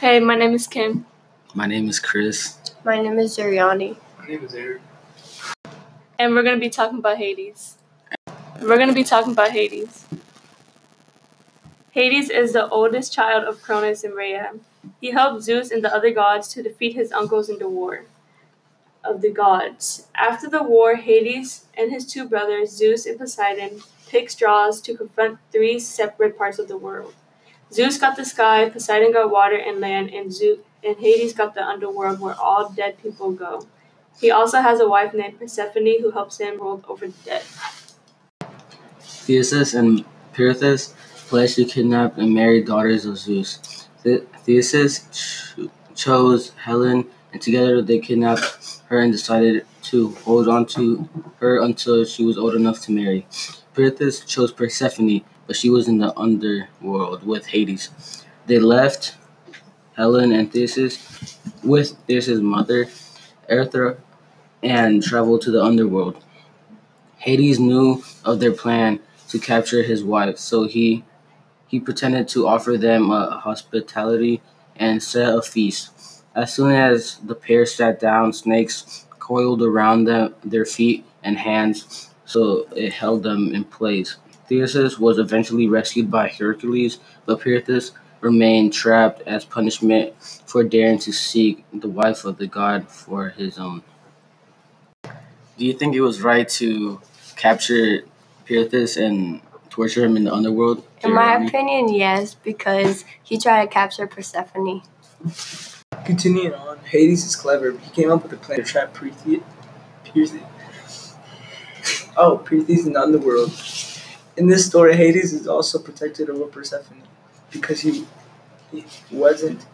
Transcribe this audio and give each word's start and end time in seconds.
Hey, 0.00 0.18
my 0.18 0.34
name 0.34 0.54
is 0.54 0.66
Kim. 0.66 1.04
My 1.54 1.66
name 1.66 1.86
is 1.90 2.00
Chris. 2.00 2.56
My 2.86 3.02
name 3.02 3.18
is 3.18 3.36
Zuriani. 3.36 3.98
My 4.18 4.28
name 4.28 4.42
is 4.46 4.54
Eric. 4.54 4.80
And 6.18 6.34
we're 6.34 6.42
going 6.42 6.56
to 6.56 6.60
be 6.60 6.70
talking 6.70 7.00
about 7.00 7.18
Hades. 7.18 7.76
We're 8.62 8.78
going 8.78 8.88
to 8.88 8.94
be 8.94 9.04
talking 9.04 9.32
about 9.32 9.50
Hades. 9.50 10.06
Hades 11.90 12.30
is 12.30 12.54
the 12.54 12.66
oldest 12.70 13.12
child 13.12 13.44
of 13.44 13.60
Cronus 13.60 14.02
and 14.02 14.14
Rhea. 14.14 14.54
He 15.02 15.10
helped 15.10 15.42
Zeus 15.42 15.70
and 15.70 15.84
the 15.84 15.94
other 15.94 16.12
gods 16.12 16.48
to 16.54 16.62
defeat 16.62 16.94
his 16.94 17.12
uncles 17.12 17.50
in 17.50 17.58
the 17.58 17.68
war 17.68 18.06
of 19.04 19.20
the 19.20 19.30
gods. 19.30 20.06
After 20.14 20.48
the 20.48 20.62
war, 20.62 20.94
Hades 20.94 21.66
and 21.76 21.92
his 21.92 22.06
two 22.06 22.26
brothers, 22.26 22.70
Zeus 22.70 23.04
and 23.04 23.18
Poseidon, 23.18 23.82
picked 24.08 24.30
straws 24.30 24.80
to 24.80 24.96
confront 24.96 25.40
three 25.52 25.78
separate 25.78 26.38
parts 26.38 26.58
of 26.58 26.68
the 26.68 26.78
world. 26.78 27.12
Zeus 27.72 27.98
got 27.98 28.16
the 28.16 28.24
sky, 28.24 28.68
Poseidon 28.68 29.12
got 29.12 29.30
water 29.30 29.56
and 29.56 29.80
land, 29.80 30.10
and 30.10 30.32
Zeus 30.32 30.58
and 30.82 30.96
Hades 30.96 31.32
got 31.32 31.54
the 31.54 31.64
underworld 31.64 32.20
where 32.20 32.34
all 32.34 32.70
dead 32.70 33.00
people 33.02 33.32
go. 33.32 33.66
He 34.20 34.30
also 34.30 34.60
has 34.60 34.80
a 34.80 34.88
wife 34.88 35.14
named 35.14 35.38
Persephone 35.38 36.00
who 36.00 36.10
helps 36.10 36.38
him 36.38 36.60
rule 36.60 36.82
over 36.88 37.06
the 37.06 37.12
dead. 37.24 37.42
Theseus 39.00 39.74
and 39.74 40.04
Pirithous 40.32 40.94
pledged 41.28 41.56
to 41.56 41.64
kidnap 41.64 42.18
and 42.18 42.34
marry 42.34 42.62
daughters 42.62 43.04
of 43.04 43.16
Zeus. 43.18 43.86
The- 44.02 44.26
Theseus 44.44 45.06
ch- 45.12 45.54
chose 45.94 46.50
Helen, 46.56 47.06
and 47.32 47.40
together 47.40 47.82
they 47.82 47.98
kidnapped 47.98 48.82
her 48.88 48.98
and 49.00 49.12
decided 49.12 49.64
to 49.82 50.08
hold 50.24 50.48
on 50.48 50.66
to 50.66 51.08
her 51.38 51.60
until 51.60 52.04
she 52.04 52.24
was 52.24 52.36
old 52.36 52.54
enough 52.54 52.80
to 52.82 52.92
marry. 52.92 53.26
Pirithous 53.80 54.26
chose 54.26 54.52
Persephone, 54.52 55.22
but 55.46 55.56
she 55.56 55.70
was 55.70 55.88
in 55.88 55.96
the 55.96 56.14
underworld 56.14 57.26
with 57.26 57.46
Hades. 57.46 57.88
They 58.44 58.58
left 58.58 59.14
Helen 59.96 60.32
and 60.32 60.52
Theseus 60.52 61.38
with 61.64 61.96
Theseus' 62.06 62.42
mother, 62.42 62.88
Erythra, 63.50 63.96
and 64.62 65.02
traveled 65.02 65.40
to 65.42 65.50
the 65.50 65.64
underworld. 65.64 66.22
Hades 67.16 67.58
knew 67.58 68.04
of 68.22 68.38
their 68.38 68.52
plan 68.52 69.00
to 69.30 69.38
capture 69.38 69.82
his 69.82 70.04
wife, 70.04 70.36
so 70.36 70.64
he 70.64 71.02
he 71.66 71.80
pretended 71.80 72.28
to 72.28 72.46
offer 72.46 72.76
them 72.76 73.10
a 73.10 73.40
hospitality 73.42 74.42
and 74.76 75.02
set 75.02 75.34
a 75.34 75.40
feast. 75.40 76.22
As 76.34 76.52
soon 76.52 76.72
as 76.72 77.16
the 77.24 77.34
pair 77.34 77.64
sat 77.64 77.98
down, 77.98 78.34
snakes 78.34 79.06
coiled 79.18 79.62
around 79.62 80.04
them, 80.04 80.34
their 80.44 80.66
feet 80.66 81.06
and 81.22 81.38
hands, 81.38 82.09
so 82.30 82.64
it 82.76 82.92
held 82.92 83.24
them 83.24 83.52
in 83.52 83.64
place. 83.64 84.16
Theseus 84.46 85.00
was 85.00 85.18
eventually 85.18 85.68
rescued 85.68 86.12
by 86.12 86.28
Hercules, 86.28 87.00
but 87.26 87.40
Pirithous 87.40 87.90
remained 88.20 88.72
trapped 88.72 89.22
as 89.22 89.44
punishment 89.44 90.14
for 90.46 90.62
daring 90.62 91.00
to 91.00 91.12
seek 91.12 91.64
the 91.72 91.88
wife 91.88 92.24
of 92.24 92.38
the 92.38 92.46
god 92.46 92.88
for 92.88 93.30
his 93.30 93.58
own. 93.58 93.82
Do 95.02 95.64
you 95.66 95.72
think 95.72 95.96
it 95.96 96.02
was 96.02 96.22
right 96.22 96.48
to 96.50 97.00
capture 97.34 98.04
Pirithous 98.46 98.96
and 98.96 99.40
torture 99.68 100.04
him 100.04 100.16
in 100.16 100.22
the 100.22 100.32
underworld? 100.32 100.84
In 101.02 101.12
my 101.12 101.32
Jeremy? 101.32 101.48
opinion, 101.48 101.94
yes, 101.94 102.34
because 102.34 103.04
he 103.24 103.38
tried 103.38 103.64
to 103.64 103.68
capture 103.72 104.06
Persephone. 104.06 104.82
Continuing 106.04 106.54
on, 106.54 106.78
Hades 106.84 107.24
is 107.24 107.34
clever. 107.34 107.72
He 107.72 107.90
came 107.90 108.12
up 108.12 108.22
with 108.22 108.32
a 108.32 108.36
plan 108.36 108.58
to 108.58 108.64
trap 108.64 108.94
Perseus. 108.94 109.42
Oh, 112.22 112.36
Perseus 112.38 112.86
in 112.86 112.92
the 112.92 113.00
underworld. 113.00 113.50
In 114.36 114.46
this 114.48 114.66
story, 114.66 114.94
Hades 114.94 115.32
is 115.32 115.48
also 115.48 115.78
protected 115.78 116.28
over 116.28 116.44
Persephone 116.46 117.02
because 117.50 117.80
he 117.80 118.06
he 118.70 118.84
wasn't. 119.10 119.66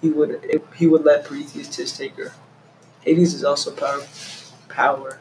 He 0.00 0.10
would 0.10 0.62
he 0.76 0.86
would 0.86 1.04
let 1.04 1.24
Perseus 1.24 1.74
just 1.76 1.96
take 1.96 2.16
her. 2.16 2.32
Hades 3.02 3.34
is 3.34 3.44
also 3.44 3.72
power 3.72 4.06
power 4.68 5.18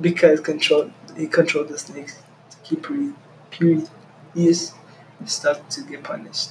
because 0.00 0.40
control 0.40 0.92
he 1.16 1.26
controlled 1.26 1.68
the 1.68 1.78
snakes 1.78 2.22
to 2.50 2.58
keep 2.64 2.84
Perseus 3.50 4.72
stuck 5.26 5.68
to 5.70 5.82
get 5.82 6.04
punished. 6.04 6.50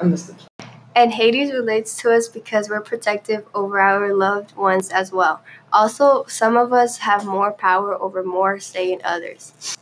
I 0.00 0.04
missed 0.04 0.30
it. 0.30 0.51
And 0.94 1.12
Hades 1.14 1.52
relates 1.52 1.96
to 1.98 2.12
us 2.12 2.28
because 2.28 2.68
we're 2.68 2.82
protective 2.82 3.46
over 3.54 3.80
our 3.80 4.12
loved 4.14 4.54
ones 4.56 4.90
as 4.90 5.10
well. 5.10 5.42
Also, 5.72 6.24
some 6.26 6.56
of 6.56 6.72
us 6.72 6.98
have 6.98 7.24
more 7.24 7.50
power 7.50 7.94
over 7.94 8.22
more 8.22 8.60
say 8.60 8.92
in 8.92 9.00
others. 9.02 9.76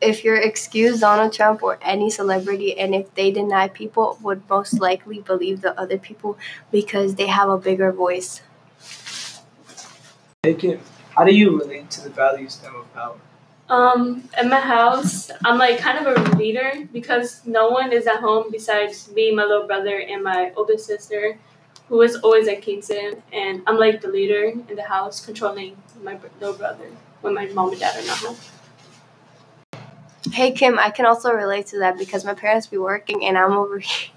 If 0.00 0.22
you're 0.22 0.36
excused 0.36 1.00
Donald 1.00 1.32
Trump 1.32 1.64
or 1.64 1.78
any 1.82 2.10
celebrity, 2.10 2.78
and 2.78 2.94
if 2.94 3.12
they 3.14 3.32
deny 3.32 3.68
people, 3.68 4.18
would 4.22 4.48
most 4.48 4.80
likely 4.80 5.20
believe 5.20 5.62
the 5.62 5.78
other 5.78 5.98
people 5.98 6.38
because 6.70 7.16
they 7.16 7.26
have 7.26 7.48
a 7.48 7.58
bigger 7.58 7.90
voice. 7.90 8.42
Hey 10.44 10.54
Kim, 10.54 10.80
how 11.16 11.24
do 11.24 11.34
you 11.34 11.58
relate 11.58 11.90
to 11.90 12.02
the 12.02 12.10
value 12.10 12.48
stem 12.48 12.76
of 12.76 12.92
power? 12.94 13.16
Um, 13.72 14.28
in 14.38 14.50
my 14.50 14.60
house, 14.60 15.30
I'm 15.46 15.56
like 15.56 15.78
kind 15.78 15.96
of 15.96 16.04
a 16.14 16.36
leader 16.36 16.86
because 16.92 17.40
no 17.46 17.70
one 17.70 17.90
is 17.90 18.06
at 18.06 18.20
home 18.20 18.50
besides 18.52 19.10
me, 19.12 19.34
my 19.34 19.44
little 19.44 19.66
brother, 19.66 19.98
and 19.98 20.22
my 20.22 20.52
older 20.56 20.76
sister, 20.76 21.38
who 21.88 22.02
is 22.02 22.16
always 22.16 22.48
at 22.48 22.60
Kingston. 22.60 23.22
And 23.32 23.62
I'm 23.66 23.78
like 23.78 24.02
the 24.02 24.08
leader 24.08 24.44
in 24.44 24.76
the 24.76 24.82
house, 24.82 25.24
controlling 25.24 25.74
my 26.04 26.18
little 26.38 26.52
brother 26.52 26.84
when 27.22 27.32
my 27.32 27.46
mom 27.46 27.70
and 27.70 27.80
dad 27.80 27.96
are 27.96 28.06
not 28.06 28.18
home. 28.18 28.36
Hey 30.30 30.52
Kim, 30.52 30.78
I 30.78 30.90
can 30.90 31.06
also 31.06 31.32
relate 31.32 31.68
to 31.68 31.78
that 31.78 31.96
because 31.96 32.26
my 32.26 32.34
parents 32.34 32.66
be 32.66 32.76
working 32.76 33.24
and 33.24 33.38
I'm 33.38 33.52
over 33.52 33.78
here. 33.78 34.10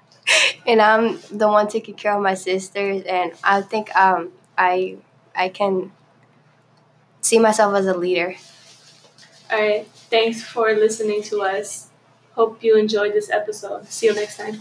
and 0.66 0.80
I'm 0.80 1.18
the 1.30 1.48
one 1.48 1.68
taking 1.68 1.96
care 1.96 2.14
of 2.14 2.22
my 2.22 2.32
sisters 2.32 3.02
and 3.02 3.32
I 3.44 3.60
think 3.60 3.94
um 3.94 4.32
I 4.56 4.96
I 5.34 5.50
can 5.50 5.92
see 7.20 7.38
myself 7.38 7.74
as 7.74 7.86
a 7.86 7.94
leader. 7.94 8.36
All 9.50 9.58
right, 9.60 9.86
thanks 10.10 10.42
for 10.42 10.72
listening 10.72 11.22
to 11.24 11.42
us. 11.42 11.88
Hope 12.34 12.62
you 12.62 12.76
enjoyed 12.76 13.12
this 13.12 13.30
episode. 13.30 13.86
See 13.88 14.06
you 14.06 14.14
next 14.14 14.36
time. 14.36 14.60